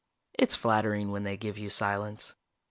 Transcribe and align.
It's 0.33 0.55
flattering 0.55 1.11
when 1.11 1.25
they 1.25 1.37
give 1.37 1.59
you 1.59 1.69
silence. 1.69 2.33